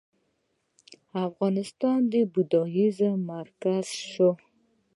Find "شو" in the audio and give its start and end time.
4.11-4.29